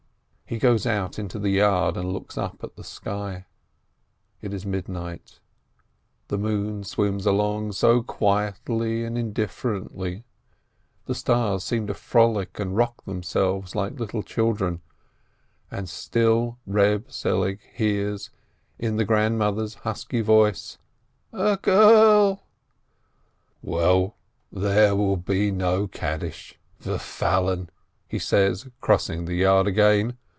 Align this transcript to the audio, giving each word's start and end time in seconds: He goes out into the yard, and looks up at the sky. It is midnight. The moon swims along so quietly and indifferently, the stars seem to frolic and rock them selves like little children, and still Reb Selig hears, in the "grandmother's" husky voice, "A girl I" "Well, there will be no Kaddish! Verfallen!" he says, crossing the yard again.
He 0.51 0.57
goes 0.59 0.85
out 0.85 1.17
into 1.17 1.39
the 1.39 1.51
yard, 1.51 1.95
and 1.95 2.11
looks 2.11 2.37
up 2.37 2.61
at 2.61 2.75
the 2.75 2.83
sky. 2.83 3.45
It 4.41 4.53
is 4.53 4.65
midnight. 4.65 5.39
The 6.27 6.37
moon 6.37 6.83
swims 6.83 7.25
along 7.25 7.71
so 7.71 8.01
quietly 8.01 9.05
and 9.05 9.17
indifferently, 9.17 10.25
the 11.05 11.15
stars 11.15 11.63
seem 11.63 11.87
to 11.87 11.93
frolic 11.93 12.59
and 12.59 12.75
rock 12.75 13.01
them 13.05 13.23
selves 13.23 13.75
like 13.75 13.97
little 13.97 14.23
children, 14.23 14.81
and 15.71 15.87
still 15.87 16.57
Reb 16.67 17.09
Selig 17.09 17.59
hears, 17.73 18.29
in 18.77 18.97
the 18.97 19.05
"grandmother's" 19.05 19.75
husky 19.75 20.19
voice, 20.19 20.77
"A 21.31 21.55
girl 21.55 22.41
I" 22.41 22.45
"Well, 23.61 24.17
there 24.51 24.97
will 24.97 25.15
be 25.15 25.49
no 25.49 25.87
Kaddish! 25.87 26.59
Verfallen!" 26.81 27.69
he 28.09 28.19
says, 28.19 28.67
crossing 28.81 29.23
the 29.23 29.35
yard 29.35 29.65
again. 29.65 30.17